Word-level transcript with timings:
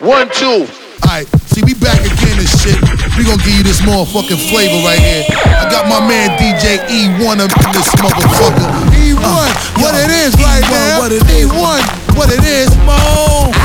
One, 0.00 0.28
two. 0.30 0.66
Alright, 1.06 1.28
see, 1.46 1.62
we 1.62 1.74
back 1.74 2.00
again 2.00 2.38
and 2.38 2.48
shit. 2.48 2.74
We 3.16 3.22
gonna 3.22 3.40
give 3.44 3.54
you 3.54 3.62
this 3.62 3.80
motherfucking 3.82 4.50
flavor 4.50 4.82
right 4.82 4.98
here. 4.98 5.22
I 5.30 5.70
got 5.70 5.86
my 5.86 6.00
man 6.00 6.30
DJ 6.38 6.78
E1 6.88 7.38
up 7.38 7.52
in 7.54 7.70
this 7.70 7.94
motherfucker. 8.02 8.66
E1, 8.90 9.22
uh, 9.22 9.54
what 9.78 9.94
it 9.94 10.10
is 10.10 10.34
right 10.42 10.64
E1, 10.64 10.70
now. 10.70 10.98
What 10.98 11.12
it 11.12 11.22
is. 11.30 11.46
E1, 11.46 11.80
what 12.16 12.32
it 12.32 12.42
is, 12.42 12.76
mo. 12.78 13.52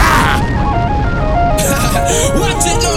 Watch 2.40 2.66
it 2.66 2.89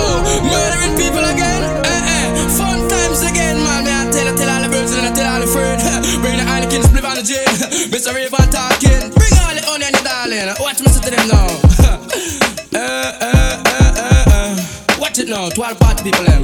people 16.03 16.25
them. 16.25 16.43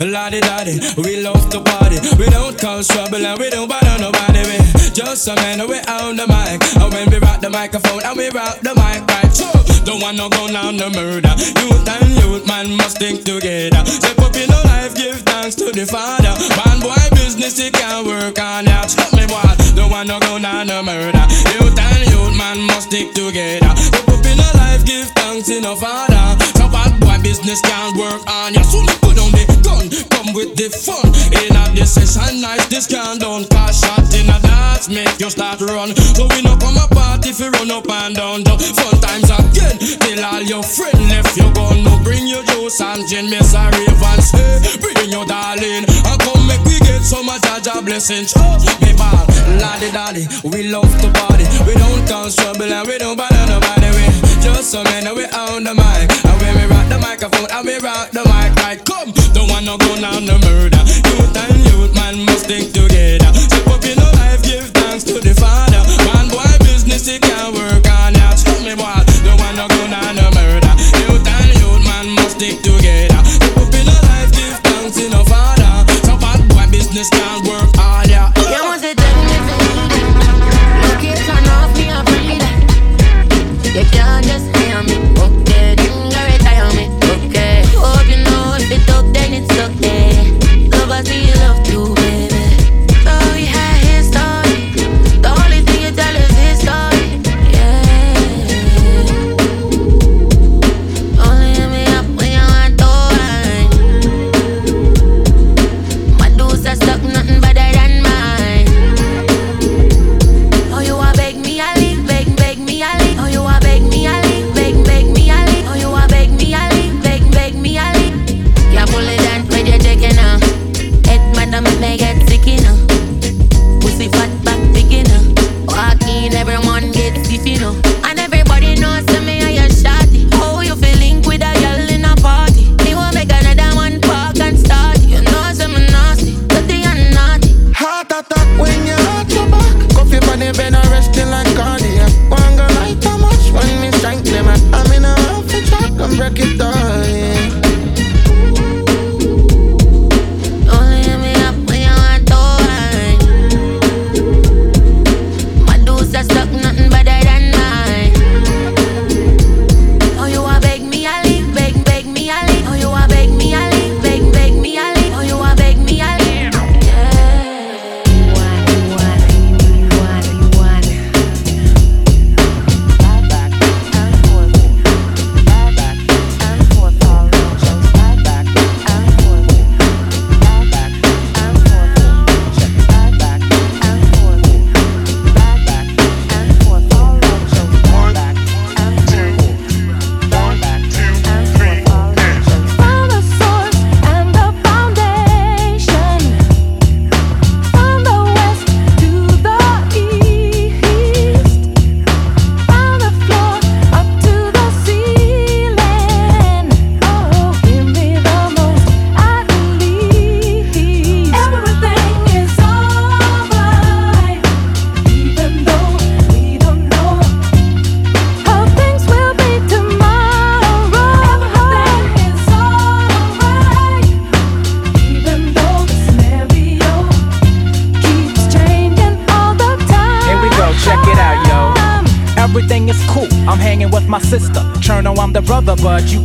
Lottie 0.00 0.40
daddy, 0.40 0.78
we 0.96 1.22
love 1.22 1.48
to 1.50 1.60
party. 1.60 1.98
We 2.18 2.26
don't 2.30 2.58
cause 2.58 2.86
trouble 2.88 3.24
and 3.24 3.38
we 3.38 3.50
don't 3.50 3.68
bother 3.68 3.98
nobody. 3.98 4.44
We 4.46 4.58
just 4.92 5.24
some 5.24 5.34
men, 5.36 5.66
we 5.66 5.80
on 5.88 6.16
the 6.16 6.26
mic. 6.28 6.62
And 6.76 6.92
when 6.92 7.10
we 7.10 7.18
rock 7.18 7.40
the 7.40 7.50
microphone 7.50 8.04
and 8.04 8.16
we 8.16 8.28
rock 8.30 8.60
the 8.60 8.74
mic 8.76 9.02
right. 9.08 9.32
So, 9.32 9.48
don't 9.84 10.00
want 10.00 10.16
no 10.16 10.28
go 10.28 10.46
down 10.48 10.76
the 10.76 10.90
murder. 10.90 11.32
Youth 11.34 11.88
and 11.88 12.10
youth, 12.20 12.46
man, 12.46 12.76
must 12.76 12.96
stick 12.96 13.24
together. 13.24 13.82
Step 13.86 14.18
up 14.18 14.36
in 14.36 14.48
no 14.50 14.60
life, 14.70 14.94
give 14.94 15.18
thanks 15.22 15.56
to 15.56 15.72
the 15.72 15.86
Father. 15.86 16.36
Man, 16.54 16.78
boy, 16.78 17.02
business, 17.16 17.58
he 17.58 17.70
can 17.70 18.06
work 18.06 18.38
on 18.38 18.66
ya. 18.66 18.84
Tell 18.84 19.10
me 19.18 19.24
what, 19.32 19.56
don't 19.74 19.90
want 19.90 20.08
no 20.08 20.20
go 20.20 20.38
down 20.38 20.68
the 20.68 20.82
murder. 20.82 21.24
Youth 21.56 21.74
and 21.74 22.04
youth, 22.12 22.36
man, 22.36 22.60
must 22.68 22.92
stick 22.92 23.14
together. 23.14 23.72
Step 23.74 24.06
up 24.08 24.24
in 24.26 24.36
no 24.36 24.48
life, 24.60 24.84
give 24.84 25.08
thanks 25.18 25.48
to 25.48 25.60
the 25.60 25.74
Father. 25.74 26.38
So 26.54 26.68
bad 26.70 27.00
boy, 27.00 27.18
business 27.22 27.60
can 27.62 27.96
work 27.98 28.22
on 28.28 28.54
ya. 28.54 28.97
Put 29.02 29.18
on 29.18 29.30
the 29.32 29.44
gun, 29.62 29.86
come 30.10 30.34
with 30.34 30.56
the 30.56 30.68
fun. 30.70 31.06
In 31.34 31.54
a 31.56 31.64
this 31.74 31.94
session, 31.94 32.40
nice, 32.40 32.66
this 32.68 32.86
can 32.86 33.18
done. 33.18 33.44
Cause 33.48 33.80
shot 33.80 34.04
in 34.14 34.28
a 34.28 34.38
dance, 34.40 34.88
make 34.88 35.18
you 35.20 35.30
start 35.30 35.60
run. 35.60 35.94
So 36.16 36.26
we 36.28 36.42
no 36.42 36.56
come 36.56 36.76
a 36.76 36.86
party 36.90 37.30
if 37.30 37.40
you 37.40 37.50
run 37.50 37.70
up 37.70 37.88
and 37.88 38.14
down. 38.14 38.44
The 38.44 38.58
fun 38.58 39.00
times 39.00 39.30
again, 39.30 39.78
till 39.78 40.24
all 40.24 40.42
your 40.42 40.62
friends 40.62 41.00
left 41.10 41.36
you 41.36 41.48
gonna 41.54 41.94
bring 42.02 42.26
your 42.26 42.42
juice 42.44 42.80
and 42.80 43.06
gin, 43.08 43.30
Miss 43.30 43.54
a 43.54 43.70
Rayvon 43.70 44.20
say, 44.20 44.78
bring 44.80 45.10
your 45.10 45.24
darling. 45.26 45.86
And 45.86 46.18
come 46.20 46.46
make 46.46 46.64
we 46.64 46.78
get 46.80 47.02
some 47.02 47.28
of 47.28 47.40
Jah 47.42 47.60
Jah 47.62 47.80
blessings. 47.82 48.34
Oh, 48.36 48.58
me 48.82 48.92
ball, 48.96 49.26
laddie 49.56 49.90
daddy, 49.92 50.24
we 50.44 50.68
love 50.68 50.90
to 51.00 51.08
party. 51.12 51.44
We 51.66 51.74
don't 51.74 52.06
cause 52.08 52.36
trouble 52.36 52.68
and 52.68 52.86
we 52.86 52.98
don't 52.98 53.16
bother 53.16 53.46
nobody. 53.46 53.88
We 53.96 54.04
just 54.44 54.70
some 54.70 54.84
men 54.84 55.06
and 55.06 55.16
we 55.16 55.24
own 55.24 55.64
the 55.64 55.74
mic. 55.74 56.10
And 56.24 56.36
when 56.40 56.52
we 56.58 56.64
rock 56.68 56.88
the 56.88 56.98
microphone 56.98 57.48
and 57.50 57.66
we 57.66 57.78
rock 57.78 58.10
the 58.10 58.24
mic, 58.24 58.52
right? 58.62 58.80
Come, 58.84 59.12
don't 59.32 59.48
want 59.48 59.64
no 59.64 59.76
go 59.78 59.96
down 60.00 60.26
the 60.26 60.38
murder. 60.44 60.82
Youth 61.08 61.36
and 61.36 61.58
youth, 61.70 61.94
man, 61.94 62.24
must 62.26 62.44
stick 62.44 62.72
together. 62.72 63.32
Step 63.34 63.66
up 63.68 63.84
in 63.84 63.98
your 63.98 64.12
life, 64.20 64.42
give 64.42 64.68
thanks 64.70 65.04
to 65.04 65.20
the 65.20 65.34
Father. 65.34 65.67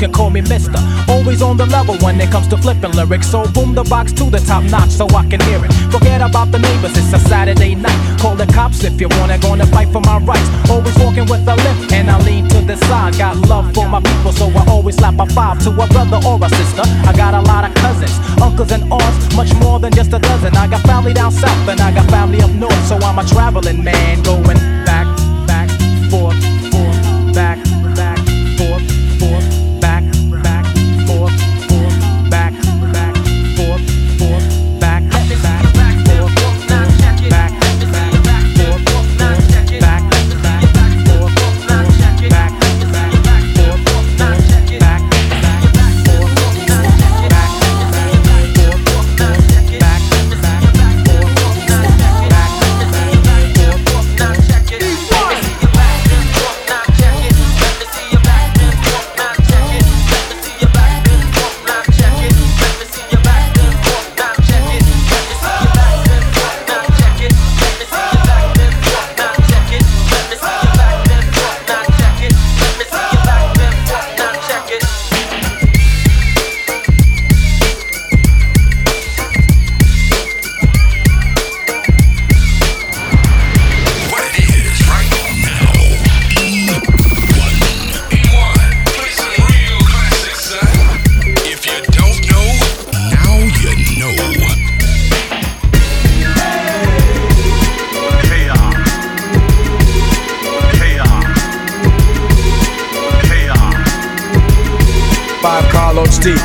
Can 0.04 0.12
call 0.12 0.30
me 0.30 0.42
Mister. 0.42 0.80
Always 1.08 1.42
on 1.42 1.56
the 1.56 1.66
level 1.66 1.96
when 2.04 2.20
it 2.20 2.30
comes 2.30 2.48
to 2.50 2.58
flipping 2.58 2.92
lyrics. 2.92 3.28
So 3.32 3.48
boom 3.56 3.74
the 3.74 3.84
box 3.84 4.12
to 4.20 4.26
the 4.26 4.40
top 4.40 4.64
notch 4.66 4.90
so 4.90 5.08
I 5.16 5.24
can 5.32 5.40
hear 5.48 5.64
it. 5.64 5.72
Forget 5.96 6.20
about 6.22 6.52
the 6.52 6.60
neighbors, 6.60 6.98
it's 6.98 7.14
a 7.14 7.20
Saturday 7.20 7.76
night. 7.76 8.20
Call 8.20 8.36
the 8.36 8.46
cops 8.48 8.84
if 8.84 9.00
you 9.00 9.08
wanna, 9.18 9.38
gonna 9.40 9.66
fight 9.68 9.90
for 9.94 10.02
my 10.02 10.18
rights. 10.20 10.50
Always 10.70 10.96
walking 11.00 11.26
with 11.32 11.48
a 11.48 11.56
limp, 11.56 11.94
and 11.94 12.12
I 12.12 12.20
lean 12.28 12.50
to 12.50 12.60
the 12.62 12.76
side. 12.88 13.18
Got 13.18 13.38
love 13.48 13.74
for 13.74 13.88
my 13.88 14.02
people, 14.02 14.34
so 14.34 14.48
I 14.50 14.66
always 14.68 14.98
slap 14.98 15.20
a 15.20 15.26
five 15.28 15.64
to 15.64 15.70
a 15.70 15.88
brother 15.88 16.20
or 16.28 16.38
a 16.44 16.50
sister. 16.50 16.84
I 17.08 17.14
got 17.16 17.34
a 17.34 17.42
lot 17.42 17.64
of 17.64 17.74
cousins, 17.76 18.16
uncles 18.42 18.72
and 18.72 18.84
aunts, 18.92 19.36
much 19.38 19.54
more 19.64 19.80
than 19.80 19.94
just 19.94 20.12
a 20.12 20.20
dozen. 20.20 20.52
I 20.58 20.68
got 20.68 20.82
family 20.82 21.14
down 21.14 21.32
south 21.32 21.70
and 21.70 21.80
I 21.80 21.94
got 21.96 22.10
family 22.12 22.42
up 22.42 22.52
north, 22.52 22.84
so 22.90 22.96
I'm 22.98 23.20
a 23.20 23.26
traveling 23.26 23.82
man 23.82 24.22
going 24.24 24.60
back, 24.84 25.08
back, 25.48 25.70
forth, 26.12 26.43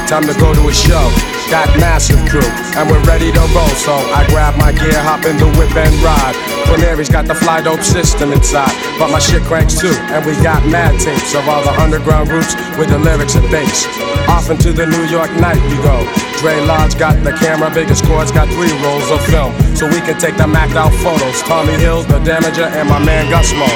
time 0.08 0.24
to 0.24 0.32
go 0.40 0.56
to 0.56 0.64
a 0.64 0.72
show. 0.72 1.04
Got 1.52 1.68
massive 1.76 2.16
crew, 2.32 2.44
and 2.80 2.88
we're 2.88 3.04
ready 3.04 3.28
to 3.28 3.44
roll. 3.52 3.68
So 3.76 3.92
I 3.92 4.24
grab 4.32 4.56
my 4.56 4.72
gear, 4.72 4.96
hop 5.04 5.28
in 5.28 5.36
the 5.36 5.44
whip 5.60 5.68
and 5.76 5.92
ride. 6.00 6.32
Premier's 6.64 7.12
got 7.12 7.28
the 7.28 7.36
fly 7.36 7.60
dope 7.60 7.84
system 7.84 8.32
inside, 8.32 8.72
but 8.98 9.12
my 9.12 9.20
shit 9.20 9.44
cranks 9.44 9.76
too. 9.76 9.92
And 10.08 10.24
we 10.24 10.32
got 10.40 10.64
mad 10.64 10.96
tapes 11.00 11.36
of 11.36 11.44
all 11.44 11.60
the 11.60 11.76
underground 11.76 12.32
groups 12.32 12.56
with 12.80 12.88
the 12.88 12.98
lyrics 12.98 13.36
and 13.36 13.44
bass. 13.52 13.84
Off 14.32 14.48
into 14.48 14.72
the 14.72 14.88
New 14.88 15.04
York 15.12 15.28
night 15.36 15.60
we 15.68 15.76
go. 15.84 16.00
Dre 16.40 16.56
Lodge 16.64 16.96
got 16.96 17.20
the 17.22 17.32
camera, 17.36 17.68
biggest 17.68 18.04
cords 18.04 18.32
got 18.32 18.48
three 18.56 18.72
rolls 18.80 19.10
of 19.12 19.20
film, 19.28 19.52
so 19.76 19.84
we 19.88 20.00
can 20.00 20.16
take 20.16 20.36
the 20.40 20.48
macked 20.48 20.76
out 20.76 20.92
photos. 21.04 21.36
Tommy 21.44 21.76
Hills, 21.76 22.06
the 22.06 22.20
Damager, 22.24 22.64
and 22.64 22.88
my 22.88 22.98
man 22.98 23.28
Gusmo. 23.28 23.68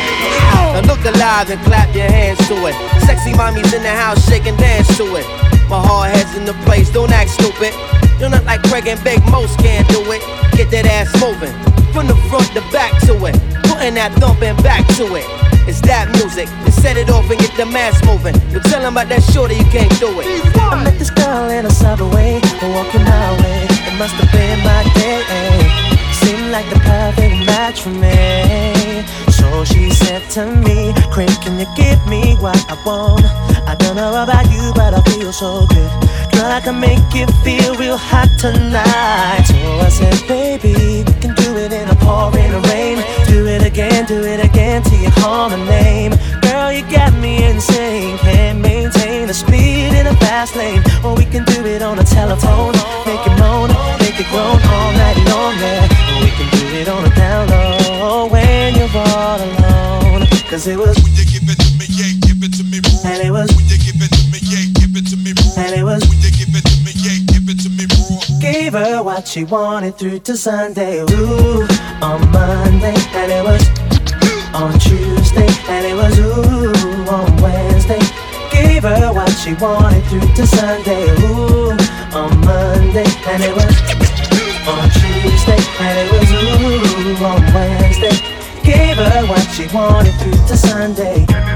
Now 0.72 0.80
look 0.88 1.04
alive 1.04 1.50
and 1.52 1.60
clap 1.68 1.94
your 1.94 2.08
hands 2.08 2.40
to 2.48 2.56
it. 2.64 2.76
Sexy 3.04 3.32
mommies 3.36 3.72
in 3.76 3.82
the 3.84 3.92
house, 3.92 4.24
shake 4.28 4.46
and 4.46 4.56
dance 4.56 4.96
to 4.96 5.04
it. 5.16 5.41
My 5.72 5.80
hard 5.80 6.12
head's 6.12 6.36
in 6.36 6.44
the 6.44 6.52
place, 6.68 6.90
don't 6.90 7.10
act 7.10 7.30
stupid. 7.30 7.72
You're 8.20 8.28
not 8.28 8.44
like 8.44 8.60
Craig 8.64 8.86
and 8.88 9.02
Big, 9.02 9.24
most 9.32 9.56
can't 9.58 9.88
do 9.88 10.04
it. 10.12 10.20
Get 10.52 10.68
that 10.68 10.84
ass 10.84 11.08
moving, 11.16 11.48
from 11.96 12.06
the 12.12 12.16
front 12.28 12.44
to 12.52 12.60
back 12.68 12.92
to 13.08 13.16
it. 13.24 13.32
Putting 13.64 13.94
that 13.94 14.12
thumping 14.20 14.54
back 14.60 14.84
to 15.00 15.16
it. 15.16 15.24
It's 15.64 15.80
that 15.88 16.12
music, 16.12 16.44
to 16.66 16.70
set 16.70 16.98
it 16.98 17.08
off 17.08 17.24
and 17.30 17.40
get 17.40 17.56
the 17.56 17.64
mass 17.64 17.96
moving. 18.04 18.36
You 18.52 18.60
tell 18.68 18.84
'em 18.84 18.92
about 18.92 19.08
that 19.08 19.24
shorty, 19.32 19.56
you 19.56 19.64
can't 19.72 19.88
do 19.98 20.12
it. 20.20 20.26
I 20.60 20.84
met 20.84 20.98
this 20.98 21.08
girl 21.08 21.48
in 21.48 21.64
a 21.64 21.70
subway, 21.70 22.36
walking 22.60 23.04
my 23.08 23.32
way. 23.40 23.64
It 23.88 23.96
must 23.96 24.12
have 24.20 24.30
been 24.30 24.60
my 24.60 24.84
day. 24.92 25.24
Seemed 26.20 26.52
like 26.52 26.68
the 26.68 26.80
perfect 26.84 27.46
match 27.48 27.80
for 27.80 27.96
me. 27.96 28.81
So 29.52 29.64
she 29.64 29.90
said 29.90 30.22
to 30.30 30.46
me, 30.46 30.94
Craig, 31.12 31.28
can 31.42 31.60
you 31.60 31.66
give 31.76 32.00
me 32.08 32.36
what 32.40 32.56
I 32.72 32.74
want? 32.86 33.26
I 33.68 33.74
don't 33.78 33.96
know 33.96 34.08
about 34.22 34.50
you, 34.50 34.72
but 34.74 34.94
I 34.94 35.02
feel 35.12 35.30
so 35.30 35.66
good. 35.66 35.92
Girl, 36.32 36.50
I 36.50 36.60
can 36.64 36.80
make 36.80 37.04
you 37.12 37.26
feel 37.44 37.76
real 37.76 37.98
hot 37.98 38.30
tonight. 38.40 39.44
So 39.44 39.60
I 39.86 39.90
said, 39.90 40.16
baby, 40.26 41.04
we 41.04 41.14
can 41.20 41.34
do 41.34 41.50
it 41.58 41.70
in 41.70 41.86
a 41.86 41.94
pouring 41.96 42.54
rain. 42.72 42.96
Do 43.28 43.46
it 43.46 43.62
again, 43.62 44.06
do 44.06 44.24
it 44.24 44.42
again 44.42 44.82
till 44.84 44.98
you 44.98 45.10
call 45.20 45.50
my 45.50 45.62
name. 45.66 46.12
Girl, 46.40 46.72
you 46.72 46.82
got 46.90 47.12
me 47.20 47.44
insane. 47.44 48.16
Can't 48.24 48.41
Cause 60.62 60.70
it 60.70 60.78
was. 60.78 60.94
When 61.02 61.10
you 61.18 61.26
give 61.26 61.42
it 61.50 61.58
to 61.58 61.70
me, 61.74 61.86
yeah, 61.90 62.14
give 62.22 62.38
it 62.38 62.54
to 62.54 62.62
me 62.62 62.78
raw. 62.78 63.10
And 63.10 63.26
it 63.26 63.32
was. 63.34 63.50
When 63.50 63.66
you 63.66 63.82
give 63.82 63.98
it 63.98 64.14
to 64.14 64.22
me, 64.30 64.38
yeah, 64.46 64.62
give 64.78 64.94
it 64.94 65.10
to 65.10 65.16
me 65.18 65.34
raw. 65.34 65.58
And 65.58 65.74
it 65.74 65.82
was. 65.82 66.06
When 66.06 66.22
you 66.22 66.30
give 66.30 66.54
it 66.54 66.62
to 66.62 66.76
me, 66.86 66.92
yeah, 67.02 67.18
give 67.34 67.50
it 67.50 67.58
to 67.66 67.68
me 67.74 67.82
raw. 67.90 68.22
Gave 68.38 68.72
her 68.78 69.02
what 69.02 69.26
she 69.26 69.42
wanted 69.42 69.98
through 69.98 70.20
to 70.20 70.36
Sunday. 70.36 71.02
Ooh, 71.02 71.66
on 71.98 72.22
Monday, 72.30 72.94
and 72.94 73.32
it 73.34 73.42
was 73.42 73.66
on 74.54 74.78
Tuesday, 74.78 75.50
and 75.66 75.82
it 75.82 75.98
was 75.98 76.14
ooh 76.22 77.10
on 77.10 77.26
Wednesday. 77.42 77.98
Gave 78.54 78.84
her 78.84 79.10
what 79.10 79.34
she 79.42 79.54
wanted 79.58 80.06
through 80.06 80.30
to 80.30 80.46
Sunday. 80.46 81.10
Ooh, 81.26 81.74
on 82.14 82.30
Monday, 82.46 83.10
and 83.26 83.42
it 83.42 83.50
was 83.50 83.74
on 84.70 84.86
Tuesday, 84.94 85.58
and 85.82 85.94
it 85.98 86.08
was 86.14 86.30
ooh 86.30 87.24
on 87.26 87.42
Wednesday. 87.50 88.31
Gave 88.92 89.06
her 89.06 89.26
what 89.26 89.40
she 89.52 89.66
wanted 89.74 90.12
through 90.20 90.32
to 90.32 90.54
Sunday. 90.54 91.51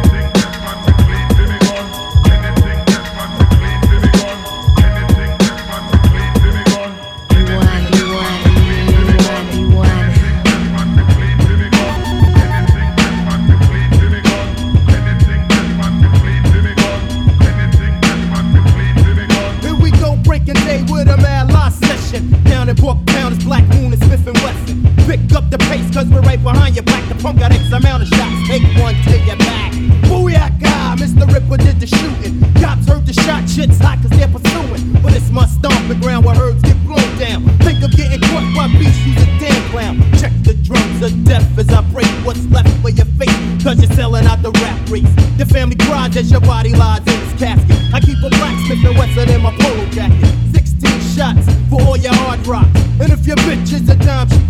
Cause 26.06 26.14
we're 26.14 26.28
right 26.28 26.42
behind 26.42 26.76
you. 26.76 26.82
Back 26.82 27.08
the 27.08 27.14
pump 27.16 27.38
got 27.38 27.50
X 27.50 27.72
amount 27.72 28.02
of 28.02 28.08
shots. 28.08 28.46
Take 28.46 28.62
one, 28.78 28.94
take 29.02 29.26
your 29.26 29.36
back. 29.38 29.72
Booyah, 30.06 30.54
Mr. 30.96 31.26
Ripper 31.26 31.56
did 31.56 31.80
the 31.80 31.86
shooting. 31.86 32.38
Cops 32.62 32.86
heard 32.86 33.06
the 33.06 33.12
shot, 33.12 33.48
shit's 33.48 33.78
hot 33.78 33.98
cause 34.02 34.10
they're 34.10 34.28
pursuing. 34.28 35.02
But 35.02 35.14
it's 35.14 35.30
my 35.30 35.46
stomping 35.46 35.98
ground 36.00 36.24
where 36.24 36.36
herds 36.36 36.62
get 36.62 36.78
blown 36.86 37.02
down. 37.18 37.42
Think 37.66 37.82
of 37.82 37.90
getting 37.90 38.20
caught 38.20 38.46
by 38.54 38.68
beasts, 38.78 39.02
who's 39.02 39.18
a 39.18 39.26
damn 39.42 39.70
clown. 39.70 39.98
Check 40.20 40.32
the 40.46 40.54
drums 40.62 41.02
of 41.02 41.10
death 41.24 41.58
as 41.58 41.68
I 41.70 41.82
break 41.90 42.06
what's 42.22 42.46
left 42.54 42.70
for 42.82 42.90
your 42.90 43.06
face. 43.18 43.34
Cause 43.64 43.82
you're 43.82 43.90
selling 43.98 44.26
out 44.26 44.42
the 44.42 44.52
rap 44.62 44.78
race. 44.88 45.10
Your 45.38 45.50
family 45.50 45.76
cries 45.76 46.16
as 46.16 46.30
your 46.30 46.40
body 46.40 46.72
lies 46.72 47.02
in 47.02 47.18
its 47.18 47.34
casket. 47.34 47.76
I 47.92 47.98
keep 47.98 48.18
a 48.22 48.30
black 48.30 48.54
Smith 48.66 48.84
and 48.86 48.96
Wesson 48.96 49.28
in 49.28 49.42
my 49.42 49.50
polo 49.58 49.84
jacket. 49.90 50.22
16 50.54 51.00
shots 51.18 51.50
for 51.68 51.82
all 51.82 51.96
your 51.96 52.14
hard 52.14 52.46
rock. 52.46 52.68
And 53.02 53.10
if 53.10 53.26
your 53.26 53.36
bitch 53.42 53.74
is 53.74 53.88
a 53.90 53.96
dime, 53.96 54.30
she 54.30 54.45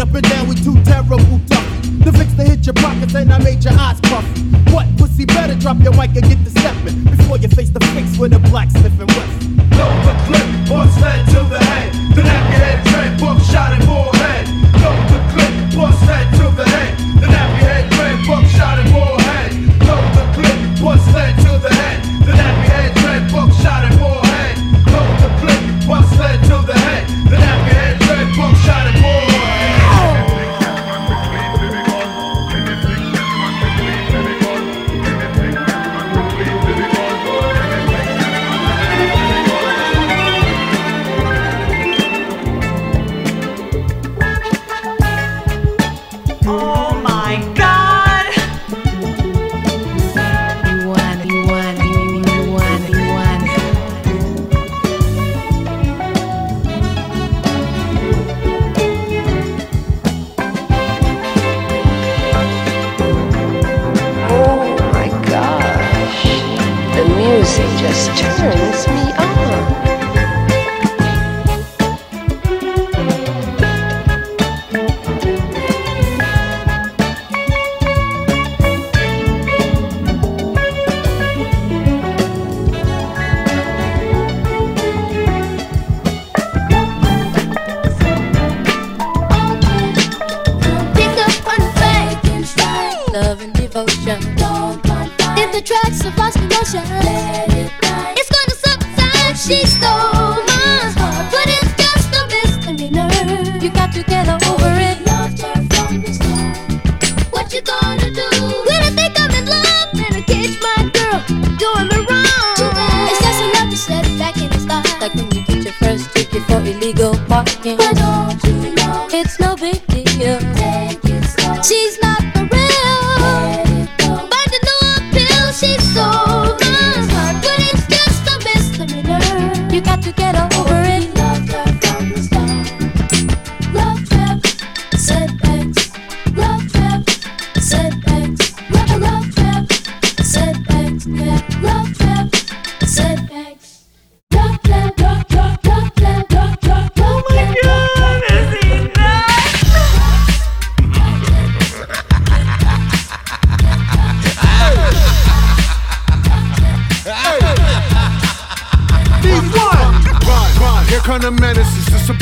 up 0.00 0.14
and 0.14 0.22
down 0.30 0.48
we 0.48 0.54
two 0.54 0.74
terrible 0.84 1.18
toughies. 1.44 2.04
The 2.04 2.12
fix 2.12 2.32
to 2.34 2.42
hit 2.42 2.64
your 2.64 2.72
pockets 2.74 3.14
and 3.14 3.30
I 3.32 3.38
made 3.38 3.62
your 3.62 3.74
eyes 3.74 4.00
puffy. 4.00 4.40
What 4.72 4.86
pussy 4.96 5.26
better 5.26 5.54
drop 5.54 5.78
your 5.80 5.92
mic 5.92 6.16
and 6.16 6.24
get 6.24 6.42
the 6.42 6.50
stepping 6.50 7.04
before 7.04 7.36
you 7.36 7.48
face 7.48 7.68
the 7.68 7.80
fix 7.92 8.16
with 8.16 8.32
a 8.32 8.38
blacksmith 8.38 8.98
and 8.98 9.10
West. 9.12 9.36
Load 9.76 10.00
the 10.08 10.14
clip, 10.26 10.48
bust 10.68 10.98
head 10.98 11.26
to 11.28 11.40
the 11.44 11.58
head. 11.58 11.92
The 12.16 12.22
nappy 12.22 12.56
head 12.64 12.84
dread, 12.86 13.20
buck 13.20 13.42
shot 13.42 13.78
in 13.78 13.86
forehead. 13.86 14.19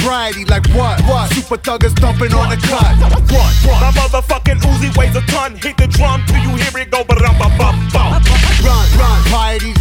Sobriety, 0.09 0.45
like 0.47 0.67
what? 0.73 1.01
What? 1.03 1.31
Super 1.33 1.59
thuggers 1.59 1.93
thumping 2.01 2.33
on 2.33 2.49
the 2.49 2.57
cut. 2.57 2.97
What? 3.29 3.53
What? 3.69 3.81
My 3.85 3.93
motherfucking 3.93 4.61
Uzi 4.65 4.97
weighs 4.97 5.15
a 5.15 5.21
ton. 5.29 5.57
Hit 5.57 5.77
the 5.77 5.87
drum 5.87 6.25
till 6.27 6.41
you 6.41 6.57
hear 6.57 6.81
it 6.81 6.91
go 6.91 7.05
ba 7.05 7.15
dum 7.15 7.37
ba 7.37 7.49
bum. 7.59 7.77
Run, 8.65 8.89
run, 8.99 9.23
piety 9.29 9.78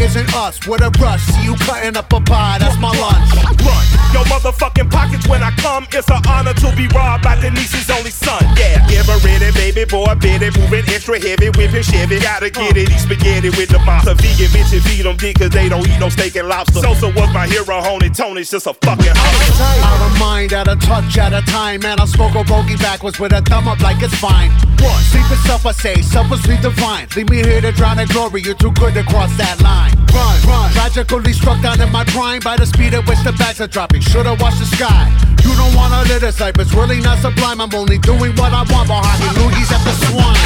isn't 0.00 0.32
us. 0.34 0.66
What 0.66 0.80
a 0.80 0.90
rush, 1.00 1.22
see 1.22 1.44
you 1.44 1.54
cutting 1.56 1.96
up 1.96 2.12
a 2.12 2.20
pie, 2.20 2.58
that's 2.58 2.78
my 2.78 2.90
lunch. 2.98 3.28
Run, 3.62 3.84
your 4.12 4.24
motherfucking 4.30 4.90
pockets 4.90 5.26
when 5.26 5.42
I 5.42 5.50
come. 5.58 5.86
It's 5.92 6.08
an 6.10 6.22
honor 6.26 6.54
to 6.54 6.74
be 6.76 6.86
robbed 6.88 7.24
by 7.24 7.40
Denise's 7.40 7.90
only 7.90 8.10
son. 8.10 8.42
Yeah, 8.56 8.86
give 8.88 9.06
her 9.06 9.18
ready, 9.24 9.50
baby 9.52 9.84
boy, 9.84 10.14
bit 10.20 10.42
it, 10.42 10.56
moving 10.56 10.84
extra 10.88 11.18
heavy, 11.20 11.50
whipping 11.50 11.82
Chevy. 11.82 12.20
Gotta 12.20 12.50
get 12.50 12.76
it, 12.76 12.90
eat 12.90 12.98
spaghetti 12.98 13.50
with 13.50 13.70
the 13.70 13.78
monster. 13.80 14.14
Vegan 14.14 14.50
bitches 14.54 14.82
feed 14.86 15.04
them 15.04 15.16
dick 15.16 15.38
cause 15.38 15.50
they 15.50 15.68
don't 15.68 15.86
eat 15.86 15.98
no 15.98 16.08
steak 16.08 16.36
and 16.36 16.48
lobster. 16.48 16.80
Sosa 16.80 17.08
was 17.08 17.32
my 17.34 17.46
hero, 17.46 17.80
Honey 17.82 18.10
Tony's 18.10 18.50
just 18.50 18.66
a 18.66 18.74
fucking 18.74 19.14
hustler. 19.14 19.84
Out 19.84 20.00
of 20.06 20.18
mind, 20.18 20.52
out 20.52 20.68
of 20.68 20.80
touch, 20.80 21.18
out 21.18 21.32
of 21.32 21.44
time. 21.46 21.80
Man, 21.80 22.00
I 22.00 22.06
smoke 22.06 22.34
a 22.34 22.44
bogey 22.44 22.76
backwards 22.76 23.18
with 23.18 23.32
a 23.32 23.42
thumb 23.42 23.68
up 23.68 23.80
like 23.80 24.02
it's 24.02 24.14
fine. 24.14 24.50
What? 24.80 25.02
Sleep 25.10 25.24
itself, 25.30 25.66
I 25.66 25.72
say, 25.72 26.02
selflessly 26.02 26.56
divine. 26.58 27.08
Leave 27.16 27.28
me 27.30 27.38
here 27.38 27.60
to 27.60 27.72
drown 27.72 27.98
in 27.98 28.08
glory, 28.08 28.42
you're 28.42 28.54
too 28.54 28.72
good 28.72 28.94
to 28.94 29.02
cross 29.04 29.36
that 29.38 29.60
line. 29.60 29.87
Run, 30.12 30.36
run. 30.46 30.70
Tragically 30.72 31.32
struck 31.32 31.60
down 31.62 31.80
in 31.80 31.90
my 31.90 32.04
prime 32.04 32.40
by 32.40 32.56
the 32.56 32.66
speed 32.66 32.94
at 32.94 33.06
which 33.08 33.22
the 33.24 33.32
bags 33.32 33.60
are 33.60 33.66
dropping. 33.66 34.00
Should've 34.00 34.40
watched 34.40 34.58
the 34.58 34.66
sky. 34.66 35.10
You 35.44 35.54
don't 35.56 35.74
wanna 35.74 36.02
live 36.08 36.20
this 36.20 36.40
life, 36.40 36.58
it's 36.58 36.74
really 36.74 37.00
not 37.00 37.18
sublime. 37.18 37.60
I'm 37.60 37.74
only 37.74 37.98
doing 37.98 38.34
what 38.36 38.52
I 38.52 38.64
want 38.72 38.88
behind 38.88 39.22
the 39.22 39.40
loogies 39.40 39.70
at 39.72 39.82
the 39.84 39.94
swine. 40.06 40.37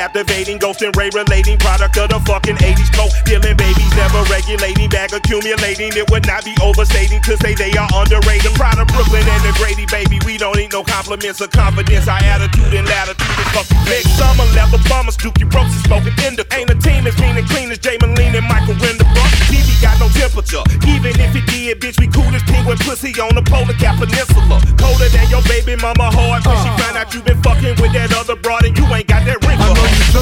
Captivating, 0.00 0.56
ghost 0.56 0.80
and 0.80 0.96
ray 0.96 1.12
relating, 1.12 1.60
product 1.60 1.92
of 2.00 2.08
the 2.08 2.16
fucking 2.24 2.56
80s 2.56 2.88
coke. 2.96 3.12
Dealing 3.28 3.52
babies, 3.52 3.92
never 4.00 4.24
regulating, 4.32 4.88
bag 4.88 5.12
accumulating. 5.12 5.92
It 5.92 6.08
would 6.08 6.24
not 6.24 6.40
be 6.40 6.56
overstating 6.64 7.20
to 7.28 7.36
say 7.36 7.52
they 7.52 7.68
are 7.76 7.84
underrated. 7.92 8.56
Proud 8.56 8.80
of 8.80 8.88
Brooklyn 8.88 9.28
and 9.28 9.42
the 9.44 9.52
Grady, 9.60 9.84
baby. 9.92 10.16
We 10.24 10.40
don't 10.40 10.56
need 10.56 10.72
no 10.72 10.80
compliments 10.80 11.44
or 11.44 11.52
confidence. 11.52 12.08
Our 12.08 12.16
attitude 12.16 12.72
and 12.72 12.88
latitude 12.88 13.28
is 13.44 13.48
fucking 13.52 13.84
big. 13.84 14.08
Summer 14.16 14.48
level 14.56 14.80
bummers, 14.88 15.20
Dookie 15.20 15.44
Brooks 15.44 15.76
is 15.76 15.84
smoking 15.84 16.16
indica. 16.24 16.48
Ain't 16.56 16.72
a 16.72 16.80
team 16.80 17.04
as 17.04 17.12
mean 17.20 17.36
and 17.36 17.44
clean 17.52 17.68
as 17.68 17.76
Jaime 17.84 18.00
Meline 18.00 18.40
and 18.40 18.48
Michael 18.48 18.80
Winterbrook. 18.80 19.28
TV 19.52 19.68
got 19.84 20.00
no 20.00 20.08
temperature. 20.16 20.64
Even 20.88 21.12
if 21.20 21.36
it 21.36 21.44
did, 21.44 21.76
bitch, 21.76 22.00
we 22.00 22.08
cool 22.08 22.32
as 22.32 22.40
penguin 22.48 22.80
pussy 22.88 23.12
on 23.20 23.36
the 23.36 23.44
polar 23.44 23.76
cap 23.76 24.00
peninsula. 24.00 24.64
Colder 24.80 25.12
than 25.12 25.28
your 25.28 25.44
baby 25.44 25.76
mama 25.76 26.08
heart 26.08 26.40
when 26.48 26.56
she 26.64 26.72
uh. 26.72 26.80
found 26.80 26.96
out 26.96 27.12
you 27.12 27.20
been 27.20 27.36
fucking 27.44 27.76
with 27.84 27.92
that 27.92 28.16
other 28.16 28.36
broad 28.40 28.64
and 28.64 28.72
you 28.72 28.88
ain't 28.96 29.04
got 29.04 29.28
that 29.28 29.44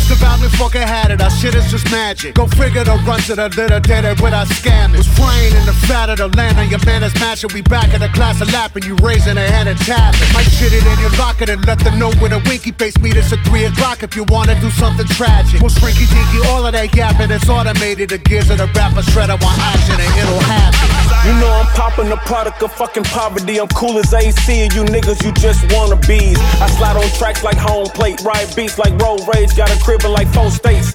just 0.01 0.23
about 0.23 0.41
me 0.41 0.49
fucking 0.49 0.83
had 0.83 1.11
it. 1.11 1.21
Our 1.21 1.31
shit 1.31 1.55
is 1.55 1.71
just 1.71 1.91
magic. 1.91 2.35
Go 2.35 2.47
figure 2.47 2.85
the 2.85 2.95
run 3.07 3.21
to 3.27 3.35
the 3.35 3.49
little 3.49 3.81
did 3.81 4.05
it 4.05 4.21
with 4.21 4.33
our 4.33 4.47
scamming. 4.47 4.99
Was 4.99 5.09
flying 5.09 5.55
in 5.55 5.65
the 5.67 5.73
fat 5.87 6.11
of 6.11 6.19
the 6.19 6.29
land 6.29 6.59
on 6.59 6.69
your 6.71 6.83
man 6.87 7.03
is 7.03 7.15
matching. 7.15 7.51
We 7.53 7.63
back 7.63 7.93
in 7.95 8.01
the 8.01 8.09
class 8.11 8.41
of 8.41 8.53
lapping. 8.53 8.85
You 8.85 8.95
raising 9.03 9.37
a 9.37 9.47
hand 9.51 9.69
and 9.69 9.79
tapping. 9.79 10.31
Might 10.35 10.47
shit 10.55 10.73
it 10.73 10.85
in 10.87 10.99
your 11.01 11.11
locker 11.19 11.51
and 11.51 11.65
let 11.67 11.79
them 11.81 11.99
know 11.99 12.11
with 12.23 12.33
a 12.33 12.41
winky 12.47 12.73
face. 12.73 12.97
Meet 12.99 13.17
us 13.17 13.33
at 13.33 13.41
3 13.47 13.65
o'clock 13.65 14.03
if 14.03 14.15
you 14.15 14.25
wanna 14.29 14.59
do 14.61 14.71
something 14.71 15.07
tragic. 15.07 15.61
We'll 15.61 15.71
shrinky 15.71 16.07
dinky, 16.07 16.47
all 16.49 16.67
of 16.67 16.73
that 16.73 16.95
yapping. 16.95 17.31
It's 17.31 17.49
automated. 17.49 18.11
The 18.11 18.19
gears 18.19 18.51
of 18.51 18.59
the 18.59 18.67
rapper 18.79 19.03
shredder 19.03 19.41
want 19.43 19.59
action 19.59 19.99
and 19.99 20.13
it'll 20.19 20.41
happen. 20.41 20.98
You 21.29 21.35
know 21.41 21.53
I'm 21.53 21.67
popping 21.77 22.09
the 22.09 22.17
product 22.25 22.63
of 22.63 22.73
fucking 22.73 23.05
poverty. 23.05 23.61
I'm 23.61 23.69
cool 23.69 23.99
as 23.99 24.15
AC, 24.15 24.63
and 24.63 24.73
you 24.73 24.83
niggas, 24.85 25.23
you 25.23 25.31
just 25.33 25.61
wanna 25.75 25.97
bees. 26.09 26.39
I 26.59 26.67
slide 26.71 26.97
on 26.97 27.07
tracks 27.19 27.45
like 27.45 27.59
home 27.59 27.85
plate, 27.89 28.23
ride 28.23 28.49
beats 28.57 28.79
like 28.79 28.99
road 28.99 29.21
rage, 29.35 29.55
got 29.55 29.71
a 29.71 29.79
crib 29.85 30.03
in 30.05 30.13
like 30.13 30.33
four 30.33 30.51
states. 30.51 30.95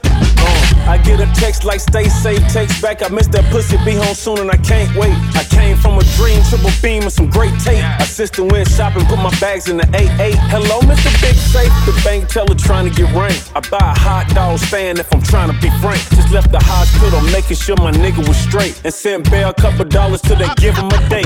I 0.86 0.98
get 0.98 1.20
a 1.20 1.28
text 1.40 1.63
like 1.63 1.80
stay 1.80 2.10
safe, 2.10 2.42
text 2.52 2.82
back. 2.82 3.02
I 3.04 3.10
miss 3.10 3.28
that 3.28 3.46
pussy, 3.52 3.78
be 3.86 3.96
home 3.96 4.16
soon 4.16 4.40
and 4.40 4.52
I 4.52 4.58
can't 4.58 4.94
wait. 4.96 5.16
I 5.36 5.44
came 5.50 5.78
from 5.78 5.98
a 5.98 6.04
dream, 6.20 6.42
triple 6.50 6.72
beam 6.82 7.04
and 7.04 7.12
some 7.12 7.30
great 7.30 7.58
tape. 7.60 7.84
My 8.00 8.06
sister 8.06 8.44
went 8.44 8.68
shopping, 8.68 9.06
put 9.06 9.20
my 9.20 9.34
bags 9.40 9.70
in 9.70 9.78
the 9.78 9.88
8-8. 9.96 10.36
Hello, 10.52 10.82
Mr. 10.82 11.12
Big 11.22 11.36
Safe, 11.36 11.72
the 11.86 11.94
bank 12.04 12.28
teller 12.28 12.56
trying 12.56 12.90
to 12.90 12.94
get 12.94 13.13
ranked. 13.16 13.52
I 13.56 13.62
buy 13.72 13.80
a 13.80 13.98
hot 13.98 14.28
dog 14.36 14.60
stand 14.60 15.00
if 15.00 15.12
I'm 15.13 15.22
trying 15.22 15.52
to 15.52 15.58
be 15.62 15.70
frank. 15.80 16.02
Just 16.16 16.32
left 16.32 16.52
the 16.52 16.60
hospital, 16.60 17.22
making 17.32 17.58
sure 17.58 17.78
my 17.78 17.92
nigga 17.92 18.28
was 18.28 18.38
straight. 18.38 18.80
And 18.84 18.94
sent 18.94 19.30
Bear 19.32 19.48
a 19.48 19.54
couple 19.54 19.86
dollars 19.86 20.22
till 20.22 20.36
they 20.36 20.50
give 20.58 20.75
him 20.75 20.88
a 20.88 21.10
date. 21.10 21.25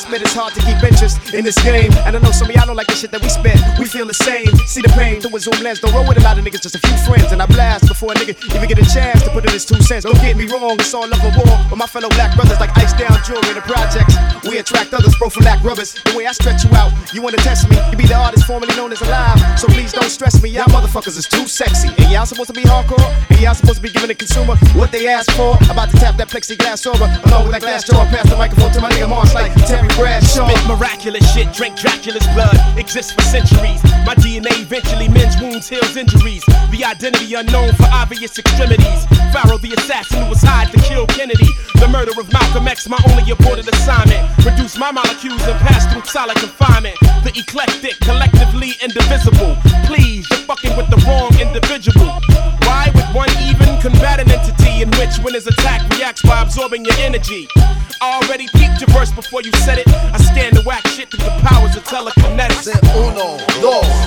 Spit, 0.00 0.22
it's 0.22 0.34
hard 0.34 0.54
to 0.54 0.60
keep 0.64 0.80
interest 0.82 1.34
in 1.34 1.44
this 1.44 1.56
game. 1.62 1.92
And 2.08 2.16
I 2.16 2.20
know 2.20 2.32
some 2.32 2.48
of 2.48 2.54
y'all 2.56 2.66
don't 2.66 2.76
like 2.76 2.88
the 2.88 2.96
shit 2.96 3.12
that 3.12 3.22
we 3.22 3.28
spit. 3.28 3.60
We 3.78 3.84
feel 3.84 4.06
the 4.06 4.16
same. 4.16 4.48
See 4.64 4.80
the 4.80 4.92
pain 4.96 5.20
through 5.20 5.36
a 5.36 5.40
zoom 5.40 5.60
lens. 5.62 5.80
Don't 5.80 5.92
roll 5.92 6.06
with 6.08 6.18
a 6.18 6.24
lot 6.24 6.38
of 6.38 6.44
niggas, 6.44 6.62
just 6.62 6.74
a 6.74 6.82
few 6.82 6.96
friends. 7.04 7.32
And 7.32 7.40
I 7.40 7.46
blast 7.46 7.86
before 7.86 8.12
a 8.12 8.16
nigga 8.16 8.34
even 8.56 8.66
get 8.68 8.78
a 8.80 8.86
chance 8.88 9.22
to 9.24 9.30
put 9.30 9.44
in 9.44 9.52
his 9.52 9.64
two 9.64 9.80
cents. 9.82 10.04
Don't 10.04 10.20
get 10.20 10.36
me 10.36 10.48
wrong, 10.48 10.80
it's 10.80 10.92
all 10.94 11.06
love 11.06 11.22
and 11.22 11.36
war. 11.36 11.56
With 11.70 11.78
my 11.78 11.86
fellow 11.86 12.08
black 12.16 12.34
brothers 12.34 12.58
like 12.58 12.72
ice 12.76 12.92
down 12.96 13.12
jewelry 13.24 13.52
in 13.52 13.56
the 13.60 13.66
projects. 13.68 14.16
We 14.48 14.58
attract 14.58 14.92
others, 14.94 15.14
black 15.40 15.62
rubbers. 15.62 15.94
The 15.94 16.16
way 16.16 16.26
I 16.26 16.32
stretch 16.32 16.64
you 16.64 16.70
out, 16.74 16.92
you 17.12 17.22
wanna 17.22 17.38
test 17.38 17.68
me. 17.68 17.76
You 17.90 17.96
be 17.96 18.06
the 18.06 18.16
artist 18.16 18.46
formerly 18.46 18.74
known 18.76 18.92
as 18.92 19.00
alive. 19.02 19.38
So 19.58 19.68
please 19.68 19.92
don't 19.92 20.10
stress 20.10 20.42
me. 20.42 20.50
Y'all 20.50 20.66
motherfuckers 20.72 21.16
is 21.18 21.26
too 21.28 21.46
sexy. 21.46 21.88
And 21.98 22.10
y'all 22.10 22.26
supposed 22.26 22.48
to 22.48 22.56
be 22.56 22.62
hardcore. 22.62 23.10
And 23.30 23.40
y'all 23.40 23.54
supposed 23.54 23.76
to 23.76 23.82
be 23.82 23.90
giving 23.90 24.08
the 24.08 24.14
consumer 24.14 24.56
what 24.74 24.90
they 24.92 25.06
ask 25.06 25.30
for. 25.32 25.56
About 25.70 25.90
to 25.90 25.96
tap 25.96 26.16
that 26.16 26.28
plexiglass 26.28 26.86
over. 26.86 27.04
Along 27.28 27.44
with 27.44 27.52
that 27.52 27.62
glass 27.62 27.84
jaw, 27.84 28.04
pass 28.06 28.28
the 28.28 28.36
microphone 28.36 28.72
to 28.72 28.80
my 28.80 28.90
nigga 28.90 29.08
Mars. 29.08 29.34
Spit 30.30 30.62
miraculous 30.68 31.26
shit, 31.34 31.52
drink 31.52 31.74
Dracula's 31.76 32.24
blood. 32.38 32.54
Exists 32.78 33.10
for 33.10 33.22
centuries. 33.22 33.82
My 34.06 34.14
DNA 34.14 34.62
eventually 34.62 35.08
mends 35.08 35.34
wounds, 35.42 35.68
heals 35.68 35.96
injuries. 35.96 36.44
The 36.70 36.84
identity 36.86 37.34
unknown 37.34 37.74
for 37.74 37.90
obvious 37.90 38.38
extremities. 38.38 39.10
Pharoahe 39.34 39.60
the 39.60 39.74
assassin 39.76 40.22
who 40.22 40.30
was 40.30 40.40
hired 40.40 40.70
to 40.70 40.78
kill 40.86 41.06
Kennedy. 41.08 41.50
The 41.82 41.88
murder 41.88 42.12
of 42.14 42.32
Malcolm 42.32 42.68
X, 42.68 42.88
my 42.88 42.98
only 43.10 43.26
aborted 43.26 43.66
assignment. 43.74 44.22
Reduce 44.46 44.78
my 44.78 44.92
molecules 44.92 45.42
and 45.50 45.58
pass 45.66 45.90
through 45.92 46.04
solid 46.04 46.36
confinement. 46.38 46.94
The 47.26 47.32
eclectic, 47.34 47.98
collectively 47.98 48.78
indivisible. 48.78 49.58
Please, 49.90 50.30
you're 50.30 50.46
fucking 50.46 50.76
with 50.76 50.86
the 50.94 51.02
wrong 51.10 51.34
individual. 51.42 52.06
Why 52.70 52.86
would 52.94 53.10
one 53.10 53.34
even 53.50 53.82
combat 53.82 54.20
an 54.20 54.30
entity 54.30 54.59
in 54.80 54.90
which 54.92 55.18
when 55.18 55.34
his 55.34 55.46
attack 55.46 55.86
reacts 55.96 56.22
by 56.22 56.40
absorbing 56.42 56.84
your 56.84 56.94
energy? 56.98 57.46
Already 58.00 58.46
peeped 58.54 58.80
your 58.80 58.88
verse 58.88 59.12
before 59.12 59.42
you 59.42 59.52
said 59.60 59.78
it. 59.78 59.86
I 59.88 60.16
stand 60.16 60.56
to 60.56 60.62
whack 60.62 60.86
shit 60.88 61.10
through 61.10 61.24
the 61.24 61.36
powers 61.44 61.76
of 61.76 61.84
telekinetics. 61.84 62.66
Uno, 62.96 63.36
dos, 63.60 63.99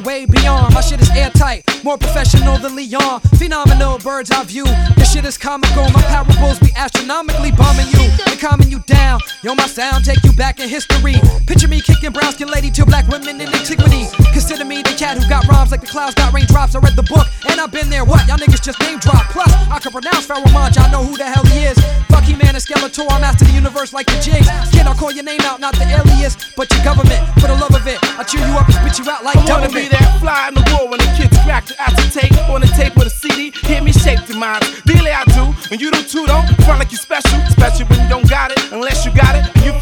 way 0.00 0.26
beyond. 0.26 0.74
My 0.74 0.80
shit 0.80 1.00
is 1.00 1.10
airtight, 1.10 1.64
more 1.84 1.98
professional 1.98 2.58
than 2.58 2.76
Leon. 2.76 3.20
Phenomenal 3.38 3.98
bird's 3.98 4.30
eye 4.30 4.44
view. 4.44 4.64
This 4.96 5.12
shit 5.12 5.24
is 5.24 5.38
comical. 5.38 5.88
My 5.90 6.02
parables 6.02 6.58
be 6.60 6.72
astronomically 6.76 7.52
bombing 7.52 7.86
you 7.92 8.10
and 8.26 8.38
calming 8.38 8.68
you 8.68 8.80
down. 8.80 9.20
Yo, 9.42 9.54
my 9.54 9.66
sound 9.66 10.04
take 10.04 10.22
you 10.24 10.32
back 10.32 10.60
in 10.60 10.68
history. 10.68 11.14
Picture 11.46 11.68
me 11.68 11.80
kicking 11.80 12.12
brown 12.12 12.32
skin 12.32 12.48
lady 12.48 12.70
to 12.70 12.84
black 12.84 13.06
women 13.08 13.40
in 13.40 13.48
antiquity. 13.48 14.06
Consider 14.32 14.64
me 14.64 14.82
the 14.82 14.94
cat 14.98 15.18
who 15.18 15.28
got 15.28 15.46
rhymes 15.48 15.70
like 15.70 15.80
the 15.80 15.86
clouds 15.86 16.14
got 16.14 16.32
raindrops. 16.32 16.74
I 16.74 16.80
read 16.80 16.96
the 16.96 17.02
book 17.02 17.26
and 17.48 17.60
I've 17.60 17.72
been 17.72 17.90
there. 17.90 18.04
What? 18.04 18.26
Y'all 18.26 18.38
niggas 18.38 18.62
just 18.62 18.80
name 18.80 18.98
drop. 18.98 19.24
Plus, 19.30 19.50
I 19.70 19.78
can 19.78 19.92
pronounce 19.92 20.26
Pharoahe 20.26 20.52
Monch. 20.52 20.78
I 20.78 20.90
know 20.90 21.02
who 21.04 21.16
the 21.16 21.24
hell 21.24 21.44
he 21.46 21.64
is. 21.64 21.78
He 22.28 22.36
man 22.36 22.52
and 22.52 22.60
Skeletor. 22.60 23.08
I'm 23.08 23.24
after 23.24 23.48
the 23.48 23.52
universe 23.56 23.94
like 23.96 24.04
the 24.04 24.20
jigs. 24.20 24.44
Kid, 24.68 24.84
I'll 24.84 24.92
call 24.94 25.10
your 25.10 25.24
name 25.24 25.40
out, 25.48 25.60
not 25.60 25.72
the 25.80 25.88
alias, 25.88 26.36
but 26.52 26.68
your 26.68 26.84
government. 26.84 27.24
For 27.40 27.48
the 27.48 27.56
love 27.56 27.72
of 27.72 27.86
it, 27.88 27.96
I 28.20 28.22
chew 28.22 28.36
you 28.36 28.52
up 28.52 28.68
and 28.68 28.76
spit 28.76 29.00
you 29.00 29.08
out 29.08 29.24
like 29.24 29.40
I 29.40 29.48
wanna 29.48 29.72
be 29.72 29.88
that 29.88 30.20
fly 30.20 30.48
in 30.48 30.54
the 30.54 30.64
wall 30.76 30.92
when 30.92 31.00
the 31.00 31.08
kids 31.16 31.32
crack 31.48 31.64
the 31.64 31.80
acetate 31.80 32.36
on 32.52 32.60
the 32.60 32.68
tape 32.76 32.94
with 33.00 33.08
a 33.08 33.14
CD. 33.16 33.48
Hear 33.64 33.80
me 33.80 33.92
shape 33.92 34.20
the 34.28 34.36
mind. 34.36 34.60
Really 34.84 35.08
I 35.08 35.24
do, 35.32 35.56
and 35.72 35.80
you 35.80 35.88
do 35.90 36.04
too. 36.04 36.26
Don't 36.28 36.44
front 36.68 36.84
like 36.84 36.92
you 36.92 37.00
special, 37.00 37.40
special 37.48 37.88
when 37.88 38.04
you 38.04 38.08
don't 38.12 38.28
got 38.28 38.52
it. 38.52 38.60
Unless 38.76 39.06
you 39.08 39.10
got 39.16 39.32
it 39.32 39.48
and 39.48 39.64
you 39.64 39.72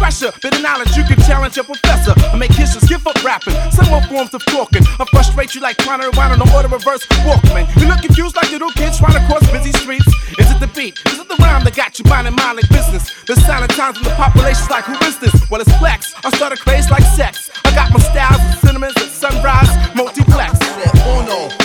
refresher, 0.00 0.32
bit 0.40 0.56
of 0.56 0.62
knowledge 0.62 0.96
you 0.96 1.04
can 1.04 1.20
challenge 1.28 1.56
your 1.56 1.64
professor 1.64 2.14
I 2.32 2.36
make 2.36 2.52
history 2.52 2.80
give 2.88 3.06
up 3.06 3.22
rapping. 3.22 3.54
Some 3.70 3.88
more 3.88 4.02
forms 4.08 4.32
of 4.34 4.44
talking. 4.46 4.82
I 4.98 5.04
frustrate 5.12 5.54
you 5.54 5.60
like 5.60 5.76
trying 5.76 6.00
to 6.00 6.08
rewind 6.08 6.32
on 6.32 6.38
the 6.40 6.48
order 6.56 6.68
reverse 6.68 7.04
Walkman. 7.28 7.68
You 7.76 7.86
look 7.86 8.00
confused 8.00 8.34
like 8.36 8.50
little 8.50 8.70
kids 8.72 8.98
trying 8.98 9.12
to 9.12 9.24
cross 9.26 9.44
busy 9.52 9.72
streets. 9.72 10.08
Is 10.38 10.50
it 10.50 10.58
the 10.58 10.70
beat? 10.74 10.98
Is 11.06 11.18
it 11.20 11.28
the 11.28 11.36
rhyme 11.36 11.64
that 11.64 11.76
got 11.76 11.98
you 11.98 12.04
minding 12.08 12.34
mind 12.34 12.56
like 12.56 12.68
business? 12.70 13.12
The 13.24 13.36
silent 13.36 13.72
times 13.72 14.00
when 14.00 14.08
the 14.08 14.16
population's 14.16 14.70
like, 14.70 14.84
who 14.84 14.96
is 15.04 15.18
this? 15.18 15.34
Well, 15.50 15.60
it's 15.60 15.72
flex. 15.76 16.14
I 16.24 16.30
start 16.30 16.52
a 16.52 16.56
craze 16.56 16.90
like 16.90 17.04
sex. 17.04 17.50
I 17.64 17.74
got 17.74 17.92
my 17.92 18.00
styles 18.00 18.40
and 18.40 18.58
sentiments 18.58 18.96
at 18.96 19.10
sunrise, 19.12 19.70
multiplex. 19.94 20.58
Uno, 21.04 21.59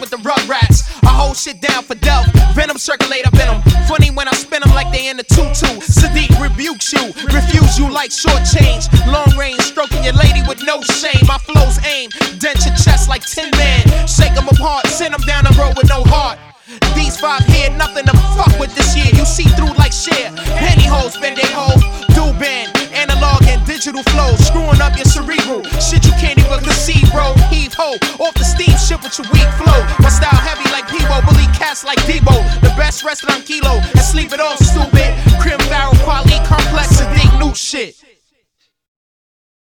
with 0.00 0.10
the 0.10 0.18
Rugrats? 0.18 0.90
I 1.06 1.14
hold 1.14 1.36
shit 1.36 1.60
down 1.60 1.84
for 1.84 1.94
Delph. 1.94 2.26
Venom 2.54 2.76
in 2.76 3.38
them. 3.38 3.62
Funny 3.86 4.10
when 4.10 4.26
I 4.26 4.32
spin 4.32 4.62
them 4.62 4.74
like 4.74 4.90
they 4.90 5.08
in 5.08 5.16
the 5.16 5.22
tutu. 5.22 5.70
Sadiq 5.78 6.34
rebukes 6.42 6.92
you, 6.92 7.14
refuse 7.30 7.78
you 7.78 7.88
like 7.90 8.10
short 8.10 8.42
change. 8.42 8.90
Long 9.06 9.30
range, 9.38 9.60
stroking 9.60 10.02
your 10.02 10.14
lady 10.14 10.42
with 10.48 10.62
no 10.66 10.82
shame. 10.82 11.22
My 11.26 11.38
flows 11.38 11.78
aim, 11.86 12.10
dent 12.42 12.58
your 12.66 12.74
chest 12.74 13.08
like 13.08 13.22
Tin 13.22 13.50
Man. 13.54 13.86
Shake 14.08 14.34
them 14.34 14.48
apart, 14.48 14.86
send 14.88 15.14
them 15.14 15.22
down 15.22 15.44
the 15.44 15.54
road 15.54 15.76
with 15.76 15.88
no 15.88 16.02
heart. 16.10 16.38
These 16.94 17.16
five 17.20 17.44
here, 17.46 17.70
nothing 17.70 18.04
to 18.06 18.16
fuck 18.34 18.58
with 18.58 18.74
this 18.74 18.96
year. 18.96 19.14
You 19.14 19.24
see 19.24 19.46
through 19.54 19.72
like 19.78 19.92
shit. 19.92 20.34
Penny 20.58 20.88
Pantyhose, 20.88 21.20
bend 21.20 21.36
they 21.36 21.46
hole. 21.54 21.77
Digital 23.78 24.02
flow. 24.10 24.34
Screwing 24.36 24.80
up 24.82 24.96
your 24.96 25.04
cerebral. 25.04 25.62
Shit 25.78 26.04
you 26.04 26.10
can't 26.18 26.38
even 26.38 26.58
conceive, 26.58 27.06
bro. 27.12 27.34
Heave 27.48 27.72
ho. 27.74 27.94
Off 28.18 28.34
the 28.34 28.42
steamship 28.42 29.02
with 29.02 29.16
your 29.18 29.30
weak 29.30 29.46
flow. 29.54 29.80
My 30.02 30.10
style 30.10 30.34
heavy 30.34 30.68
like 30.74 30.86
Peebo. 30.90 31.22
Bully 31.24 31.46
cats 31.54 31.84
like 31.84 31.98
Debo. 31.98 32.34
The 32.60 32.74
best 32.76 33.04
rested 33.04 33.30
on 33.30 33.42
kilo. 33.42 33.78
And 33.78 34.00
sleep 34.00 34.32
it 34.32 34.40
off, 34.40 34.58
stupid. 34.58 35.14
Crim 35.40 35.58
barrel, 35.70 35.94
quality, 36.02 36.38
complex, 36.44 37.00
and 37.00 37.14
dig 37.14 37.30
new 37.38 37.54
shit. 37.54 38.07